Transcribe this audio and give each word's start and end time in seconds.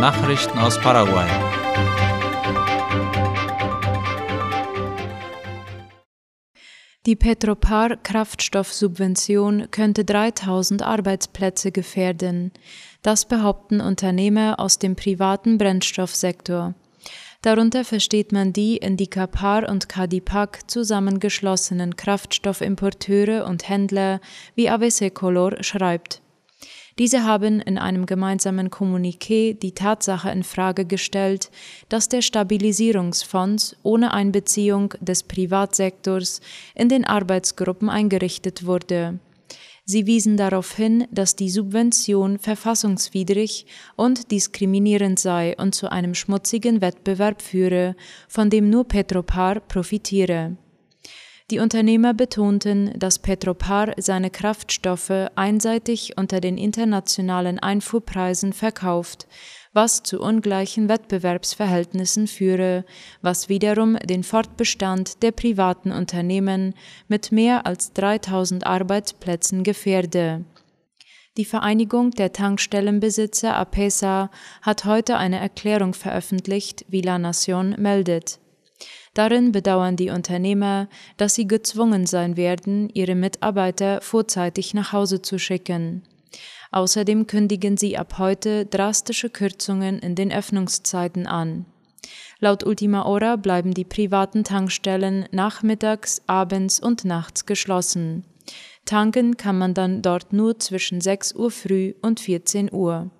Nachrichten 0.00 0.58
aus 0.60 0.78
Paraguay. 0.78 1.26
Die 7.04 7.16
Petropar-Kraftstoffsubvention 7.16 9.72
könnte 9.72 10.04
3000 10.04 10.82
Arbeitsplätze 10.82 11.72
gefährden. 11.72 12.52
Das 13.02 13.24
behaupten 13.24 13.80
Unternehmer 13.80 14.60
aus 14.60 14.78
dem 14.78 14.94
privaten 14.94 15.58
Brennstoffsektor. 15.58 16.74
Darunter 17.42 17.84
versteht 17.84 18.30
man 18.30 18.52
die 18.52 18.76
in 18.76 18.96
die 18.96 19.08
Kapar 19.08 19.68
und 19.68 19.88
Kadipak 19.88 20.70
zusammengeschlossenen 20.70 21.96
Kraftstoffimporteure 21.96 23.46
und 23.46 23.68
Händler, 23.68 24.20
wie 24.54 24.70
AVC 24.70 25.12
Color 25.12 25.64
schreibt. 25.64 26.22
Diese 26.98 27.22
haben 27.22 27.60
in 27.60 27.78
einem 27.78 28.06
gemeinsamen 28.06 28.70
Kommuniqué 28.70 29.54
die 29.54 29.72
Tatsache 29.72 30.30
in 30.30 30.42
Frage 30.42 30.84
gestellt, 30.84 31.50
dass 31.88 32.08
der 32.08 32.22
Stabilisierungsfonds 32.22 33.76
ohne 33.84 34.12
Einbeziehung 34.12 34.94
des 35.00 35.22
Privatsektors 35.22 36.40
in 36.74 36.88
den 36.88 37.04
Arbeitsgruppen 37.04 37.88
eingerichtet 37.88 38.66
wurde. 38.66 39.20
Sie 39.84 40.06
wiesen 40.06 40.36
darauf 40.36 40.74
hin, 40.74 41.06
dass 41.12 41.36
die 41.36 41.48
Subvention 41.48 42.38
verfassungswidrig 42.38 43.64
und 43.96 44.30
diskriminierend 44.32 45.18
sei 45.18 45.56
und 45.56 45.74
zu 45.74 45.90
einem 45.90 46.14
schmutzigen 46.14 46.80
Wettbewerb 46.80 47.40
führe, 47.40 47.94
von 48.26 48.50
dem 48.50 48.70
nur 48.70 48.84
Petropar 48.84 49.60
profitiere. 49.60 50.56
Die 51.50 51.60
Unternehmer 51.60 52.12
betonten, 52.12 52.92
dass 52.98 53.18
Petropar 53.18 53.94
seine 53.96 54.28
Kraftstoffe 54.28 55.30
einseitig 55.34 56.18
unter 56.18 56.42
den 56.42 56.58
internationalen 56.58 57.58
Einfuhrpreisen 57.58 58.52
verkauft, 58.52 59.26
was 59.72 60.02
zu 60.02 60.20
ungleichen 60.20 60.90
Wettbewerbsverhältnissen 60.90 62.26
führe, 62.26 62.84
was 63.22 63.48
wiederum 63.48 63.96
den 63.96 64.24
Fortbestand 64.24 65.22
der 65.22 65.32
privaten 65.32 65.90
Unternehmen 65.90 66.74
mit 67.08 67.32
mehr 67.32 67.64
als 67.64 67.94
3000 67.94 68.66
Arbeitsplätzen 68.66 69.62
gefährde. 69.62 70.44
Die 71.38 71.46
Vereinigung 71.46 72.10
der 72.10 72.32
Tankstellenbesitzer 72.32 73.56
APESA 73.56 74.30
hat 74.60 74.84
heute 74.84 75.16
eine 75.16 75.38
Erklärung 75.38 75.94
veröffentlicht, 75.94 76.84
wie 76.88 77.00
La 77.00 77.18
Nation 77.18 77.74
meldet. 77.78 78.38
Darin 79.14 79.52
bedauern 79.52 79.96
die 79.96 80.10
Unternehmer, 80.10 80.88
dass 81.16 81.34
sie 81.34 81.46
gezwungen 81.46 82.06
sein 82.06 82.36
werden, 82.36 82.88
ihre 82.94 83.14
Mitarbeiter 83.14 84.00
vorzeitig 84.00 84.74
nach 84.74 84.92
Hause 84.92 85.22
zu 85.22 85.38
schicken. 85.38 86.02
Außerdem 86.70 87.26
kündigen 87.26 87.76
sie 87.76 87.96
ab 87.96 88.18
heute 88.18 88.66
drastische 88.66 89.30
Kürzungen 89.30 89.98
in 89.98 90.14
den 90.14 90.32
Öffnungszeiten 90.32 91.26
an. 91.26 91.64
Laut 92.40 92.64
Ultima 92.64 93.04
Hora 93.04 93.36
bleiben 93.36 93.74
die 93.74 93.84
privaten 93.84 94.44
Tankstellen 94.44 95.26
nachmittags, 95.32 96.22
abends 96.26 96.78
und 96.78 97.04
nachts 97.04 97.46
geschlossen. 97.46 98.24
Tanken 98.84 99.36
kann 99.36 99.58
man 99.58 99.74
dann 99.74 100.02
dort 100.02 100.32
nur 100.32 100.58
zwischen 100.58 101.00
6 101.00 101.34
Uhr 101.34 101.50
früh 101.50 101.94
und 102.00 102.20
14 102.20 102.72
Uhr. 102.72 103.10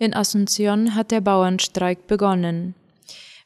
In 0.00 0.14
Asunción 0.14 0.94
hat 0.94 1.10
der 1.10 1.20
Bauernstreik 1.20 2.06
begonnen. 2.06 2.76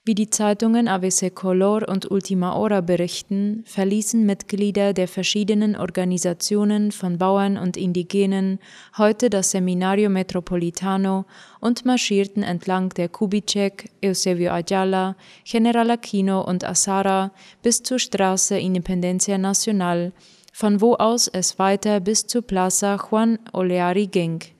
Wie 0.04 0.14
die 0.14 0.28
Zeitungen 0.28 0.86
ABC 0.86 1.30
Color 1.30 1.88
und 1.88 2.10
Ultima 2.10 2.54
Hora 2.54 2.82
berichten, 2.82 3.62
verließen 3.66 4.26
Mitglieder 4.26 4.92
der 4.92 5.08
verschiedenen 5.08 5.76
Organisationen 5.76 6.92
von 6.92 7.16
Bauern 7.16 7.56
und 7.56 7.78
Indigenen 7.78 8.58
heute 8.98 9.30
das 9.30 9.52
Seminario 9.52 10.10
Metropolitano 10.10 11.24
und 11.60 11.86
marschierten 11.86 12.42
entlang 12.42 12.90
der 12.90 13.08
Kubitschek, 13.08 13.90
Eusebio 14.04 14.50
Ayala, 14.50 15.16
General 15.44 15.90
Aquino 15.92 16.42
und 16.42 16.64
Azara 16.64 17.30
bis 17.62 17.82
zur 17.82 17.98
Straße 17.98 18.58
Independencia 18.58 19.38
Nacional, 19.38 20.12
von 20.52 20.82
wo 20.82 20.96
aus 20.96 21.28
es 21.28 21.58
weiter 21.58 22.00
bis 22.00 22.26
zur 22.26 22.42
Plaza 22.42 22.98
Juan 23.10 23.38
Oleari 23.52 24.06
ging. 24.06 24.51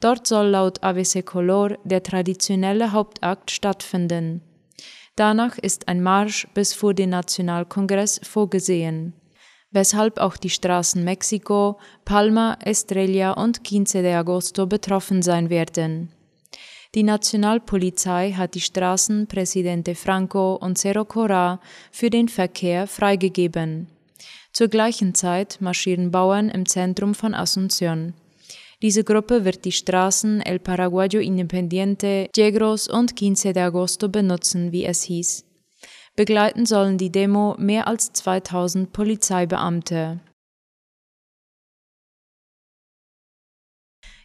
Dort 0.00 0.26
soll 0.26 0.48
laut 0.48 0.82
ABC 0.82 1.22
Color 1.22 1.78
der 1.84 2.02
traditionelle 2.02 2.92
Hauptakt 2.92 3.50
stattfinden. 3.50 4.40
Danach 5.14 5.58
ist 5.58 5.88
ein 5.88 6.02
Marsch 6.02 6.48
bis 6.54 6.72
vor 6.72 6.94
den 6.94 7.10
Nationalkongress 7.10 8.20
vorgesehen, 8.22 9.12
weshalb 9.70 10.18
auch 10.18 10.38
die 10.38 10.48
Straßen 10.48 11.04
Mexiko, 11.04 11.78
Palma, 12.06 12.56
Estrella 12.64 13.32
und 13.32 13.60
15 13.66 14.02
de 14.02 14.14
Agosto 14.14 14.66
betroffen 14.66 15.20
sein 15.20 15.50
werden. 15.50 16.10
Die 16.94 17.02
Nationalpolizei 17.02 18.32
hat 18.32 18.54
die 18.54 18.60
Straßen 18.62 19.26
Presidente 19.26 19.94
Franco 19.94 20.54
und 20.54 20.78
Cerro 20.78 21.04
Cora 21.04 21.60
für 21.92 22.08
den 22.08 22.28
Verkehr 22.28 22.86
freigegeben. 22.86 23.88
Zur 24.52 24.68
gleichen 24.68 25.14
Zeit 25.14 25.58
marschieren 25.60 26.10
Bauern 26.10 26.48
im 26.48 26.66
Zentrum 26.66 27.14
von 27.14 27.34
Asunción. 27.34 28.14
Diese 28.82 29.04
Gruppe 29.04 29.44
wird 29.44 29.66
die 29.66 29.72
Straßen 29.72 30.40
El 30.40 30.58
Paraguayo 30.58 31.20
Independiente, 31.20 32.30
Yegros 32.34 32.88
und 32.88 33.18
15 33.18 33.52
de 33.52 33.62
Agosto 33.62 34.08
benutzen, 34.08 34.72
wie 34.72 34.86
es 34.86 35.02
hieß. 35.02 35.44
Begleiten 36.16 36.64
sollen 36.64 36.96
die 36.96 37.12
Demo 37.12 37.56
mehr 37.58 37.86
als 37.86 38.12
2000 38.12 38.92
Polizeibeamte. 38.92 40.20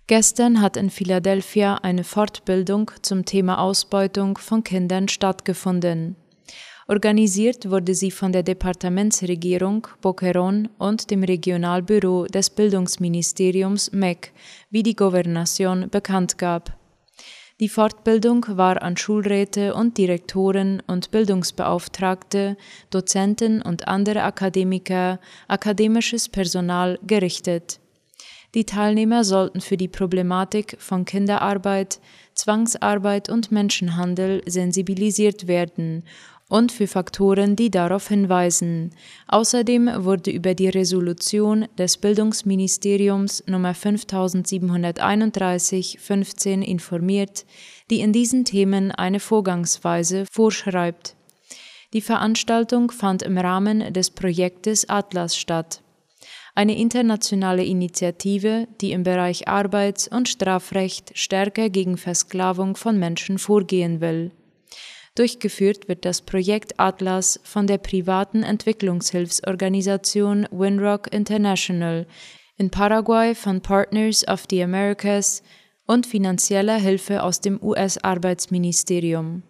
Gestern 0.08 0.62
hat 0.62 0.78
in 0.78 0.90
Philadelphia 0.90 1.76
eine 1.76 2.04
Fortbildung 2.04 2.92
zum 3.02 3.26
Thema 3.26 3.60
Ausbeutung 3.60 4.38
von 4.38 4.64
Kindern 4.64 5.08
stattgefunden. 5.10 6.16
Organisiert 6.88 7.72
wurde 7.72 7.96
sie 7.96 8.12
von 8.12 8.32
der 8.32 8.44
Departementsregierung 8.44 9.88
Boquerón 10.04 10.70
und 10.78 11.10
dem 11.10 11.24
Regionalbüro 11.24 12.28
des 12.28 12.52
Bildungsministeriums 12.52 13.92
MEC, 13.92 14.32
wie 14.70 14.84
die 14.84 14.96
Gouvernation 14.96 15.90
bekannt 15.90 16.38
gab. 16.38 16.78
Die 17.60 17.70
Fortbildung 17.70 18.46
war 18.50 18.84
an 18.84 18.98
Schulräte 18.98 19.74
und 19.74 19.98
Direktoren 19.98 20.84
und 20.86 21.10
Bildungsbeauftragte, 21.10 22.56
Dozenten 22.92 23.64
und 23.64 23.88
andere 23.88 24.22
Akademiker, 24.22 25.20
akademisches 25.48 26.30
Personal 26.30 27.00
gerichtet. 27.08 27.80
Die 28.54 28.66
Teilnehmer 28.66 29.24
sollten 29.24 29.60
für 29.60 29.76
die 29.76 29.88
Problematik 29.88 30.78
von 30.80 31.04
Kinderarbeit, 31.04 32.00
Zwangsarbeit 32.36 33.30
und 33.30 33.52
Menschenhandel 33.52 34.44
sensibilisiert 34.46 35.48
werden 35.48 36.04
und 36.50 36.72
für 36.72 36.88
Faktoren, 36.88 37.56
die 37.56 37.72
darauf 37.72 38.08
hinweisen. 38.08 38.92
Außerdem 39.28 40.06
wurde 40.06 40.30
über 40.32 40.54
die 40.54 40.70
Resolution 40.70 41.68
des 41.78 41.98
Bildungsministeriums 41.98 43.44
Nummer 43.48 43.74
5731-15 43.74 46.62
informiert, 46.62 47.46
die 47.90 48.02
in 48.02 48.14
diesen 48.14 48.46
Themen 48.46 48.92
eine 48.92 49.20
Vorgangsweise 49.20 50.26
vorschreibt. 50.32 51.16
Die 51.94 52.02
Veranstaltung 52.02 52.92
fand 52.92 53.24
im 53.24 53.38
Rahmen 53.38 53.94
des 53.94 54.12
Projektes 54.12 54.90
Atlas 54.90 55.38
statt 55.38 55.82
eine 56.56 56.78
internationale 56.78 57.66
Initiative, 57.66 58.68
die 58.80 58.94
im 58.94 59.04
Bereich 59.04 59.50
Arbeits- 59.50 60.08
und 60.08 60.30
Strafrecht 60.30 61.12
stärker 61.14 61.70
gegen 61.70 61.98
Versklavung 61.98 62.78
von 62.78 62.98
Menschen 62.98 63.38
vorgehen 63.38 64.00
will. 64.00 64.32
Durchgeführt 65.16 65.88
wird 65.88 66.04
das 66.04 66.22
Projekt 66.22 66.78
Atlas 66.78 67.40
von 67.44 67.68
der 67.68 67.78
privaten 67.78 68.44
Entwicklungshilfsorganisation 68.44 70.46
Winrock 70.52 71.14
International, 71.14 72.06
in 72.58 72.70
Paraguay 72.70 73.34
von 73.34 73.62
Partners 73.62 74.28
of 74.28 74.44
the 74.50 74.62
Americas 74.62 75.42
und 75.88 76.06
finanzieller 76.06 76.78
Hilfe 76.78 77.24
aus 77.24 77.40
dem 77.40 77.64
US-Arbeitsministerium. 77.64 79.44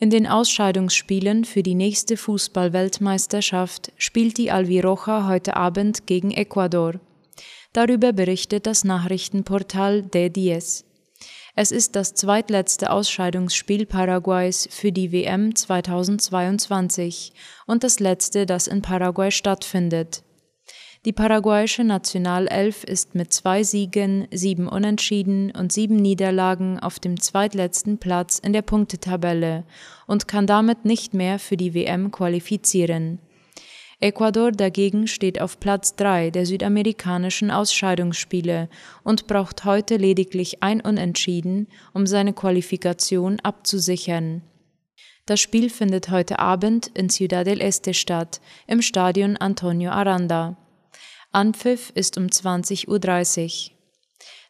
In 0.00 0.10
den 0.10 0.28
Ausscheidungsspielen 0.28 1.44
für 1.44 1.62
die 1.62 1.74
nächste 1.74 2.16
Fußball-Weltmeisterschaft 2.16 3.92
spielt 3.96 4.38
die 4.38 4.50
Alviroja 4.50 5.28
heute 5.28 5.56
Abend 5.56 6.06
gegen 6.06 6.30
Ecuador. 6.30 7.00
Darüber 7.72 8.12
berichtet 8.12 8.66
das 8.66 8.84
Nachrichtenportal 8.84 10.00
D10. 10.00 10.87
Es 11.60 11.72
ist 11.72 11.96
das 11.96 12.14
zweitletzte 12.14 12.88
Ausscheidungsspiel 12.88 13.84
Paraguays 13.84 14.68
für 14.70 14.92
die 14.92 15.10
WM 15.10 15.56
2022 15.56 17.32
und 17.66 17.82
das 17.82 17.98
letzte, 17.98 18.46
das 18.46 18.68
in 18.68 18.80
Paraguay 18.80 19.32
stattfindet. 19.32 20.22
Die 21.04 21.12
paraguayische 21.12 21.82
Nationalelf 21.82 22.84
ist 22.84 23.16
mit 23.16 23.32
zwei 23.32 23.64
Siegen, 23.64 24.28
sieben 24.30 24.68
Unentschieden 24.68 25.50
und 25.50 25.72
sieben 25.72 25.96
Niederlagen 25.96 26.78
auf 26.78 27.00
dem 27.00 27.18
zweitletzten 27.18 27.98
Platz 27.98 28.38
in 28.38 28.52
der 28.52 28.62
Punktetabelle 28.62 29.64
und 30.06 30.28
kann 30.28 30.46
damit 30.46 30.84
nicht 30.84 31.12
mehr 31.12 31.40
für 31.40 31.56
die 31.56 31.74
WM 31.74 32.12
qualifizieren. 32.12 33.18
Ecuador 34.00 34.52
dagegen 34.52 35.08
steht 35.08 35.40
auf 35.40 35.58
Platz 35.58 35.96
3 35.96 36.30
der 36.30 36.46
südamerikanischen 36.46 37.50
Ausscheidungsspiele 37.50 38.68
und 39.02 39.26
braucht 39.26 39.64
heute 39.64 39.96
lediglich 39.96 40.62
ein 40.62 40.80
Unentschieden, 40.80 41.66
um 41.92 42.06
seine 42.06 42.32
Qualifikation 42.32 43.40
abzusichern. 43.40 44.42
Das 45.26 45.40
Spiel 45.40 45.68
findet 45.68 46.10
heute 46.10 46.38
Abend 46.38 46.86
in 46.94 47.10
Ciudad 47.10 47.44
del 47.44 47.60
Este 47.60 47.92
statt, 47.92 48.40
im 48.68 48.82
Stadion 48.82 49.36
Antonio 49.36 49.90
Aranda. 49.90 50.56
Anpfiff 51.32 51.90
ist 51.94 52.16
um 52.16 52.26
20.30 52.26 52.86
Uhr. 52.88 53.74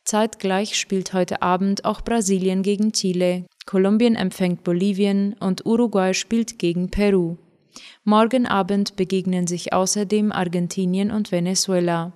Zeitgleich 0.05 0.79
spielt 0.79 1.15
heute 1.15 1.41
Abend 1.41 1.87
auch 1.87 2.03
Brasilien 2.03 2.63
gegen 2.63 2.93
Chile, 2.93 3.47
Kolumbien 3.65 4.15
empfängt 4.15 4.63
Bolivien 4.63 5.35
und 5.41 5.65
Uruguay 5.65 6.13
spielt 6.13 6.59
gegen 6.59 6.91
Peru. 6.91 7.39
Morgen 8.05 8.47
Abend 8.47 8.97
begegnen 8.97 9.47
sich 9.47 9.73
außerdem 9.73 10.33
Argentinien 10.33 11.11
und 11.11 11.33
Venezuela. 11.33 12.13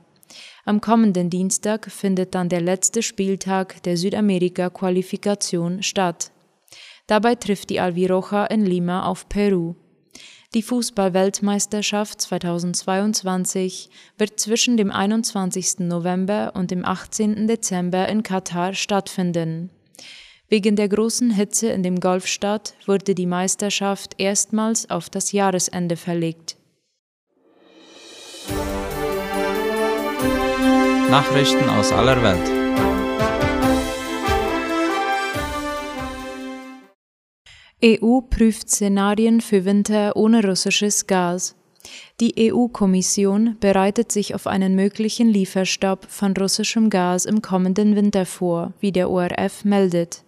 Am 0.65 0.81
kommenden 0.81 1.31
Dienstag 1.31 1.91
findet 1.91 2.35
dann 2.35 2.49
der 2.49 2.61
letzte 2.61 3.03
Spieltag 3.03 3.83
der 3.83 3.97
Südamerika-Qualifikation 3.97 5.83
statt. 5.83 6.31
Dabei 7.07 7.35
trifft 7.35 7.71
die 7.71 7.81
Alviroja 7.81 8.47
in 8.47 8.65
Lima 8.65 9.05
auf 9.05 9.29
Peru. 9.29 9.75
Die 10.55 10.63
Fußball-Weltmeisterschaft 10.63 12.21
2022 12.21 13.89
wird 14.19 14.39
zwischen 14.39 14.77
dem 14.77 14.91
21. 14.91 15.81
November 15.81 16.53
und 16.55 16.71
dem 16.71 16.85
18. 16.85 17.47
Dezember 17.47 18.09
in 18.09 18.23
Katar 18.23 18.75
stattfinden. 18.75 19.71
Wegen 20.53 20.77
der 20.77 20.91
großen 20.91 21.31
Hitze 21.31 21.69
in 21.69 21.83
dem 21.83 21.99
Golfstaat 21.99 22.75
wurde 22.85 23.15
die 23.15 23.25
Meisterschaft 23.25 24.17
erstmals 24.19 24.91
auf 24.91 25.09
das 25.09 25.33
Jahresende 25.33 25.97
verlegt. 25.97 26.59
Nachrichten 31.09 31.71
aus 31.71 31.91
aller 31.91 32.23
Welt. 32.23 32.51
EU 37.83 38.21
prüft 38.21 38.69
Szenarien 38.69 39.41
für 39.41 39.65
Winter 39.65 40.17
ohne 40.17 40.47
russisches 40.47 41.07
Gas. 41.07 41.57
Die 42.21 42.53
EU-Kommission 42.53 43.57
bereitet 43.59 44.13
sich 44.13 44.35
auf 44.35 44.47
einen 44.47 44.75
möglichen 44.75 45.31
Lieferstopp 45.31 46.05
von 46.11 46.37
russischem 46.37 46.91
Gas 46.91 47.25
im 47.25 47.41
kommenden 47.41 47.97
Winter 47.97 48.27
vor, 48.27 48.75
wie 48.81 48.93
der 48.93 49.09
ORF 49.09 49.65
meldet. 49.65 50.25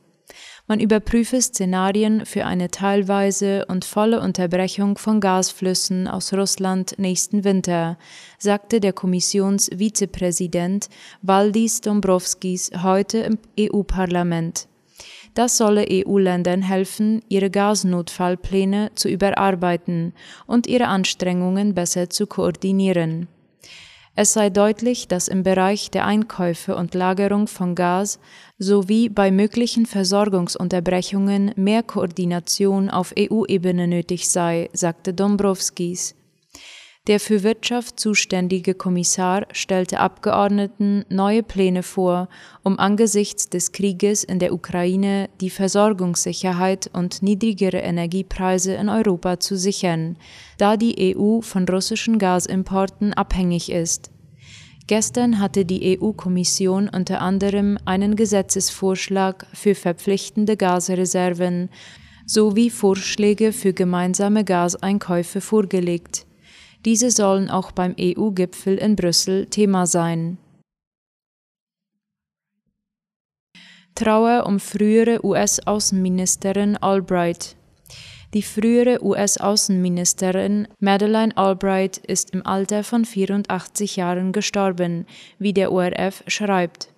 Man 0.66 0.80
überprüfe 0.80 1.42
Szenarien 1.42 2.24
für 2.24 2.46
eine 2.46 2.70
teilweise 2.70 3.66
und 3.66 3.84
volle 3.84 4.22
Unterbrechung 4.22 4.96
von 4.96 5.20
Gasflüssen 5.20 6.08
aus 6.08 6.32
Russland 6.32 6.98
nächsten 6.98 7.44
Winter, 7.44 7.98
sagte 8.38 8.80
der 8.80 8.94
Kommissionsvizepräsident 8.94 10.88
Valdis 11.20 11.82
Dombrovskis 11.82 12.70
heute 12.82 13.18
im 13.18 13.38
EU-Parlament. 13.60 14.66
Das 15.34 15.58
solle 15.58 15.84
EU-Ländern 15.90 16.62
helfen, 16.62 17.20
ihre 17.28 17.50
Gasnotfallpläne 17.50 18.92
zu 18.94 19.10
überarbeiten 19.10 20.14
und 20.46 20.66
ihre 20.66 20.86
Anstrengungen 20.86 21.74
besser 21.74 22.08
zu 22.08 22.26
koordinieren. 22.26 23.28
Es 24.16 24.32
sei 24.32 24.48
deutlich, 24.48 25.08
dass 25.08 25.26
im 25.26 25.42
Bereich 25.42 25.90
der 25.90 26.06
Einkäufe 26.06 26.76
und 26.76 26.94
Lagerung 26.94 27.48
von 27.48 27.74
Gas 27.74 28.20
sowie 28.58 29.08
bei 29.08 29.32
möglichen 29.32 29.86
Versorgungsunterbrechungen 29.86 31.52
mehr 31.56 31.82
Koordination 31.82 32.90
auf 32.90 33.12
EU-Ebene 33.18 33.88
nötig 33.88 34.28
sei, 34.28 34.70
sagte 34.72 35.14
Dombrovskis. 35.14 36.14
Der 37.06 37.20
für 37.20 37.42
Wirtschaft 37.42 38.00
zuständige 38.00 38.72
Kommissar 38.72 39.46
stellte 39.52 40.00
Abgeordneten 40.00 41.04
neue 41.10 41.42
Pläne 41.42 41.82
vor, 41.82 42.30
um 42.62 42.78
angesichts 42.78 43.50
des 43.50 43.72
Krieges 43.72 44.24
in 44.24 44.38
der 44.38 44.54
Ukraine 44.54 45.28
die 45.42 45.50
Versorgungssicherheit 45.50 46.88
und 46.94 47.22
niedrigere 47.22 47.80
Energiepreise 47.80 48.72
in 48.72 48.88
Europa 48.88 49.38
zu 49.38 49.58
sichern, 49.58 50.16
da 50.56 50.78
die 50.78 51.14
EU 51.14 51.42
von 51.42 51.68
russischen 51.68 52.18
Gasimporten 52.18 53.12
abhängig 53.12 53.70
ist. 53.70 54.10
Gestern 54.86 55.40
hatte 55.40 55.66
die 55.66 56.00
EU-Kommission 56.00 56.88
unter 56.88 57.20
anderem 57.20 57.76
einen 57.84 58.16
Gesetzesvorschlag 58.16 59.46
für 59.52 59.74
verpflichtende 59.74 60.56
Gasreserven 60.56 61.68
sowie 62.24 62.70
Vorschläge 62.70 63.52
für 63.52 63.74
gemeinsame 63.74 64.42
Gaseinkäufe 64.42 65.42
vorgelegt. 65.42 66.23
Diese 66.84 67.10
sollen 67.10 67.48
auch 67.50 67.72
beim 67.72 67.94
EU-Gipfel 67.98 68.76
in 68.76 68.94
Brüssel 68.96 69.46
Thema 69.46 69.86
sein. 69.86 70.38
Trauer 73.94 74.44
um 74.46 74.58
frühere 74.58 75.24
US-Außenministerin 75.24 76.76
Albright. 76.76 77.56
Die 78.34 78.42
frühere 78.42 78.98
US-Außenministerin 79.04 80.66
Madeleine 80.80 81.36
Albright 81.36 81.98
ist 81.98 82.32
im 82.32 82.44
Alter 82.44 82.82
von 82.82 83.04
84 83.04 83.94
Jahren 83.94 84.32
gestorben, 84.32 85.06
wie 85.38 85.52
der 85.52 85.70
ORF 85.70 86.24
schreibt. 86.26 86.88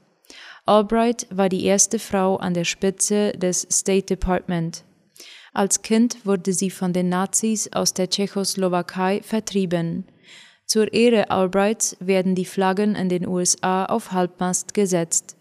Albright 0.64 1.26
war 1.30 1.50
die 1.50 1.64
erste 1.64 1.98
Frau 1.98 2.36
an 2.36 2.54
der 2.54 2.64
Spitze 2.64 3.32
des 3.32 3.66
State 3.70 4.06
Department. 4.06 4.85
Als 5.56 5.80
Kind 5.80 6.26
wurde 6.26 6.52
sie 6.52 6.68
von 6.68 6.92
den 6.92 7.08
Nazis 7.08 7.72
aus 7.72 7.94
der 7.94 8.10
Tschechoslowakei 8.10 9.22
vertrieben. 9.22 10.04
Zur 10.66 10.92
Ehre 10.92 11.30
Albrights 11.30 11.96
werden 11.98 12.34
die 12.34 12.44
Flaggen 12.44 12.94
in 12.94 13.08
den 13.08 13.26
USA 13.26 13.86
auf 13.86 14.12
Halbmast 14.12 14.74
gesetzt. 14.74 15.34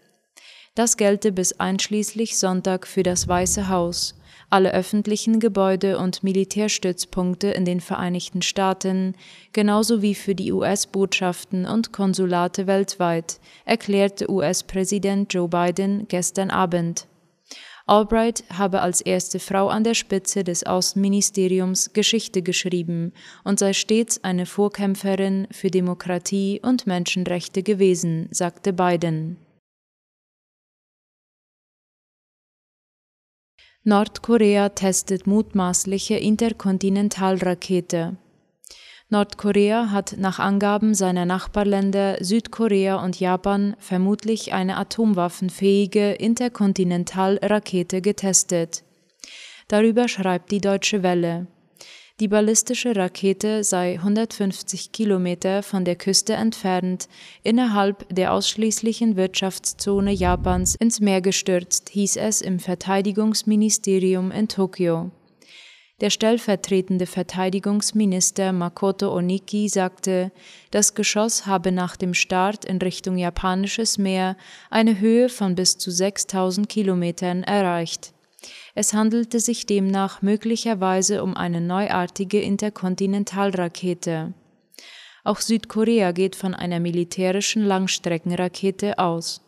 Das 0.74 0.96
gelte 0.96 1.32
bis 1.32 1.60
einschließlich 1.60 2.38
Sonntag 2.38 2.86
für 2.86 3.02
das 3.02 3.28
Weiße 3.28 3.68
Haus, 3.68 4.18
alle 4.48 4.72
öffentlichen 4.72 5.38
Gebäude 5.38 5.98
und 5.98 6.22
Militärstützpunkte 6.22 7.48
in 7.48 7.66
den 7.66 7.82
Vereinigten 7.82 8.40
Staaten, 8.40 9.16
genauso 9.52 10.00
wie 10.00 10.14
für 10.14 10.34
die 10.34 10.50
US-Botschaften 10.50 11.66
und 11.66 11.92
Konsulate 11.92 12.66
weltweit, 12.66 13.38
erklärte 13.66 14.30
US-Präsident 14.30 15.34
Joe 15.34 15.48
Biden 15.48 16.08
gestern 16.08 16.50
Abend. 16.50 17.06
Albright 17.88 18.42
habe 18.52 18.82
als 18.82 19.00
erste 19.00 19.38
Frau 19.38 19.68
an 19.68 19.84
der 19.84 19.94
Spitze 19.94 20.42
des 20.42 20.66
Außenministeriums 20.66 21.92
Geschichte 21.92 22.42
geschrieben 22.42 23.12
und 23.44 23.60
sei 23.60 23.72
stets 23.72 24.24
eine 24.24 24.44
Vorkämpferin 24.44 25.46
für 25.52 25.70
Demokratie 25.70 26.60
und 26.64 26.88
Menschenrechte 26.88 27.62
gewesen, 27.62 28.28
sagte 28.32 28.72
Biden. 28.72 29.36
Nordkorea 33.84 34.70
testet 34.70 35.28
mutmaßliche 35.28 36.16
Interkontinentalrakete. 36.16 38.16
Nordkorea 39.08 39.92
hat 39.92 40.16
nach 40.18 40.40
Angaben 40.40 40.94
seiner 40.94 41.26
Nachbarländer 41.26 42.16
Südkorea 42.24 42.96
und 42.96 43.20
Japan 43.20 43.76
vermutlich 43.78 44.52
eine 44.52 44.76
atomwaffenfähige 44.78 46.12
Interkontinentalrakete 46.12 48.00
getestet. 48.00 48.82
Darüber 49.68 50.08
schreibt 50.08 50.50
die 50.50 50.60
Deutsche 50.60 51.04
Welle. 51.04 51.46
Die 52.18 52.28
ballistische 52.28 52.96
Rakete 52.96 53.62
sei 53.62 53.98
150 53.98 54.90
Kilometer 54.90 55.62
von 55.62 55.84
der 55.84 55.96
Küste 55.96 56.32
entfernt, 56.32 57.08
innerhalb 57.42 58.08
der 58.08 58.32
ausschließlichen 58.32 59.16
Wirtschaftszone 59.16 60.12
Japans 60.12 60.76
ins 60.76 60.98
Meer 60.98 61.20
gestürzt, 61.20 61.90
hieß 61.90 62.16
es 62.16 62.40
im 62.40 62.58
Verteidigungsministerium 62.58 64.32
in 64.32 64.48
Tokio. 64.48 65.10
Der 66.02 66.10
stellvertretende 66.10 67.06
Verteidigungsminister 67.06 68.52
Makoto 68.52 69.16
Oniki 69.16 69.66
sagte, 69.70 70.30
das 70.70 70.94
Geschoss 70.94 71.46
habe 71.46 71.72
nach 71.72 71.96
dem 71.96 72.12
Start 72.12 72.66
in 72.66 72.76
Richtung 72.76 73.16
japanisches 73.16 73.96
Meer 73.96 74.36
eine 74.68 75.00
Höhe 75.00 75.30
von 75.30 75.54
bis 75.54 75.78
zu 75.78 75.90
6000 75.90 76.68
Kilometern 76.68 77.42
erreicht. 77.44 78.12
Es 78.74 78.92
handelte 78.92 79.40
sich 79.40 79.64
demnach 79.64 80.20
möglicherweise 80.20 81.22
um 81.22 81.34
eine 81.34 81.62
neuartige 81.62 82.42
Interkontinentalrakete. 82.42 84.34
Auch 85.24 85.40
Südkorea 85.40 86.12
geht 86.12 86.36
von 86.36 86.54
einer 86.54 86.78
militärischen 86.78 87.64
Langstreckenrakete 87.64 88.98
aus. 88.98 89.45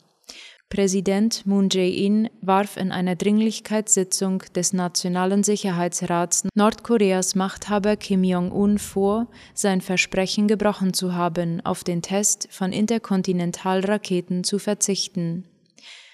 Präsident 0.71 1.47
Moon 1.47 1.71
Jae-in 1.71 2.29
warf 2.43 2.77
in 2.77 2.93
einer 2.93 3.17
Dringlichkeitssitzung 3.17 4.43
des 4.55 4.75
Nationalen 4.75 5.43
Sicherheitsrats 5.43 6.45
Nordkoreas 6.55 7.35
Machthaber 7.35 7.97
Kim 7.97 8.23
Jong-un 8.23 8.77
vor, 8.79 9.29
sein 9.55 9.81
Versprechen 9.81 10.47
gebrochen 10.47 10.93
zu 10.93 11.15
haben, 11.15 11.65
auf 11.65 11.85
den 11.85 12.03
Test 12.03 12.49
von 12.51 12.73
Interkontinentalraketen 12.73 14.45
zu 14.45 14.59
verzichten. 14.59 15.45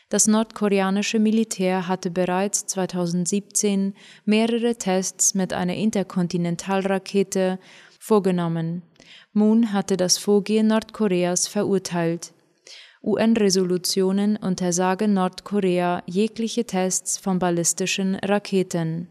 Das 0.08 0.28
nordkoreanische 0.28 1.18
Militär 1.18 1.88
hatte 1.88 2.12
bereits 2.12 2.66
2017 2.66 3.94
mehrere 4.24 4.76
Tests 4.76 5.34
mit 5.34 5.52
einer 5.52 5.74
Interkontinentalrakete 5.74 7.58
vorgenommen. 7.98 8.82
Moon 9.32 9.72
hatte 9.72 9.96
das 9.96 10.16
Vorgehen 10.16 10.68
Nordkoreas 10.68 11.48
verurteilt. 11.48 12.32
UN-Resolutionen 13.04 14.36
untersagen 14.38 15.12
Nordkorea 15.12 16.02
jegliche 16.06 16.64
Tests 16.64 17.18
von 17.18 17.38
ballistischen 17.38 18.14
Raketen. 18.16 19.08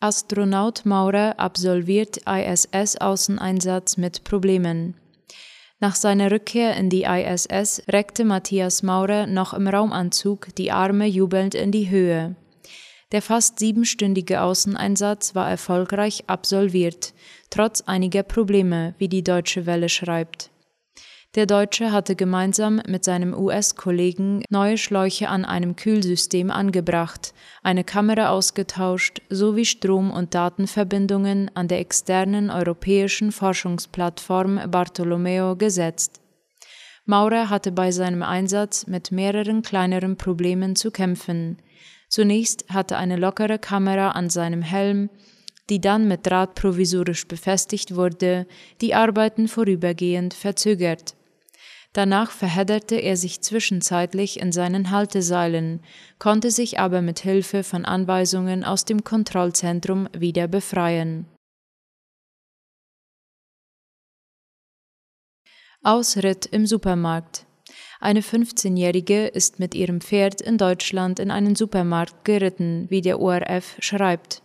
Astronaut 0.00 0.84
Maurer 0.84 1.38
absolviert 1.38 2.22
ISS-Außeneinsatz 2.26 3.98
mit 3.98 4.24
Problemen. 4.24 4.94
Nach 5.78 5.94
seiner 5.94 6.30
Rückkehr 6.30 6.74
in 6.76 6.88
die 6.88 7.02
ISS 7.02 7.82
reckte 7.88 8.24
Matthias 8.24 8.82
Maurer 8.82 9.26
noch 9.26 9.52
im 9.52 9.68
Raumanzug 9.68 10.54
die 10.56 10.72
Arme 10.72 11.06
jubelnd 11.06 11.54
in 11.54 11.70
die 11.70 11.90
Höhe. 11.90 12.34
Der 13.12 13.20
fast 13.20 13.58
siebenstündige 13.58 14.40
Außeneinsatz 14.40 15.34
war 15.34 15.48
erfolgreich 15.48 16.24
absolviert, 16.28 17.12
trotz 17.50 17.82
einiger 17.82 18.22
Probleme, 18.22 18.94
wie 18.96 19.08
die 19.08 19.22
Deutsche 19.22 19.66
Welle 19.66 19.90
schreibt. 19.90 20.50
Der 21.34 21.46
Deutsche 21.46 21.92
hatte 21.92 22.14
gemeinsam 22.14 22.82
mit 22.86 23.04
seinem 23.04 23.32
US-Kollegen 23.32 24.42
neue 24.50 24.76
Schläuche 24.76 25.30
an 25.30 25.46
einem 25.46 25.76
Kühlsystem 25.76 26.50
angebracht, 26.50 27.32
eine 27.62 27.84
Kamera 27.84 28.28
ausgetauscht 28.28 29.22
sowie 29.30 29.64
Strom- 29.64 30.10
und 30.10 30.34
Datenverbindungen 30.34 31.50
an 31.54 31.68
der 31.68 31.80
externen 31.80 32.50
europäischen 32.50 33.32
Forschungsplattform 33.32 34.60
Bartolomeo 34.70 35.56
gesetzt. 35.56 36.20
Maurer 37.06 37.48
hatte 37.48 37.72
bei 37.72 37.90
seinem 37.92 38.22
Einsatz 38.22 38.86
mit 38.86 39.10
mehreren 39.10 39.62
kleineren 39.62 40.16
Problemen 40.16 40.76
zu 40.76 40.90
kämpfen. 40.90 41.58
Zunächst 42.12 42.66
hatte 42.68 42.98
eine 42.98 43.16
lockere 43.16 43.58
Kamera 43.58 44.10
an 44.10 44.28
seinem 44.28 44.60
Helm, 44.60 45.08
die 45.70 45.80
dann 45.80 46.06
mit 46.06 46.26
Draht 46.26 46.54
provisorisch 46.54 47.26
befestigt 47.26 47.94
wurde, 47.94 48.46
die 48.82 48.94
Arbeiten 48.94 49.48
vorübergehend 49.48 50.34
verzögert. 50.34 51.16
Danach 51.94 52.30
verhedderte 52.30 52.96
er 52.96 53.16
sich 53.16 53.40
zwischenzeitlich 53.40 54.38
in 54.40 54.52
seinen 54.52 54.90
Halteseilen, 54.90 55.80
konnte 56.18 56.50
sich 56.50 56.78
aber 56.78 57.00
mit 57.00 57.20
Hilfe 57.20 57.64
von 57.64 57.86
Anweisungen 57.86 58.62
aus 58.62 58.84
dem 58.84 59.04
Kontrollzentrum 59.04 60.06
wieder 60.12 60.48
befreien. 60.48 61.26
Ausritt 65.82 66.44
im 66.44 66.66
Supermarkt 66.66 67.46
eine 68.02 68.20
15-Jährige 68.20 69.26
ist 69.26 69.58
mit 69.58 69.74
ihrem 69.74 70.00
Pferd 70.00 70.40
in 70.40 70.58
Deutschland 70.58 71.18
in 71.18 71.30
einen 71.30 71.54
Supermarkt 71.54 72.24
geritten, 72.24 72.86
wie 72.88 73.00
der 73.00 73.20
ORF 73.20 73.76
schreibt. 73.78 74.42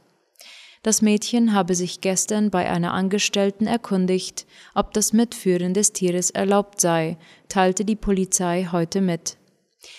Das 0.84 1.02
Mädchen 1.02 1.54
habe 1.54 1.76
sich 1.76 2.02
gestern 2.02 2.50
bei 2.50 2.70
einer 2.70 2.94
Angestellten 2.94 3.68
erkundigt, 3.68 4.46
ob 4.76 4.94
das 4.94 5.12
Mitführen 5.12 5.74
des 5.74 5.92
Tieres 5.92 6.30
erlaubt 6.30 6.80
sei, 6.80 7.18
teilte 7.50 7.84
die 7.84 7.96
Polizei 7.96 8.70
heute 8.72 9.02
mit. 9.02 9.38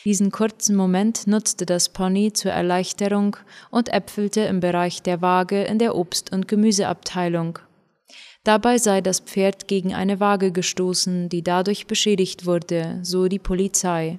Diesen 0.05 0.31
kurzen 0.31 0.77
Moment 0.77 1.27
nutzte 1.27 1.67
das 1.67 1.89
Pony 1.89 2.33
zur 2.33 2.53
Erleichterung 2.53 3.37
und 3.71 3.93
äpfelte 3.93 4.43
im 4.43 4.61
Bereich 4.61 5.03
der 5.03 5.21
Waage 5.21 5.65
in 5.65 5.79
der 5.79 5.95
Obst- 5.95 6.33
und 6.33 6.49
Gemüseabteilung. 6.49 7.59
Dabei 8.45 8.79
sei 8.79 9.01
das 9.01 9.21
Pferd 9.21 9.69
gegen 9.69 9.95
eine 9.95 10.21
Waage 10.21 10.53
gestoßen, 10.53 11.29
die 11.29 11.43
dadurch 11.43 11.87
beschädigt 11.87 12.47
wurde, 12.47 13.01
so 13.03 13.29
die 13.29 13.39
Polizei. 13.39 14.19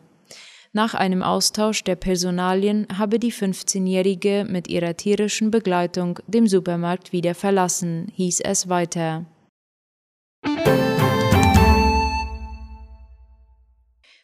Nach 0.72 0.94
einem 0.94 1.24
Austausch 1.24 1.84
der 1.84 1.96
Personalien 1.96 2.86
habe 2.96 3.18
die 3.18 3.34
15-Jährige 3.34 4.46
mit 4.48 4.68
ihrer 4.68 4.96
tierischen 4.96 5.50
Begleitung 5.50 6.20
dem 6.28 6.48
Supermarkt 6.48 7.12
wieder 7.12 7.34
verlassen, 7.34 8.12
hieß 8.14 8.42
es 8.42 8.70
weiter. 8.70 9.26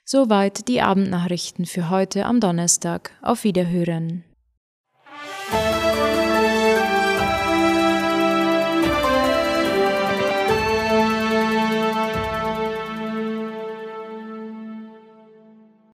Soweit 0.07 0.67
die 0.67 0.81
Abendnachrichten 0.81 1.65
für 1.65 1.89
heute 1.89 2.25
am 2.25 2.39
Donnerstag. 2.39 3.09
Auf 3.23 3.43
Wiederhören. 3.43 4.23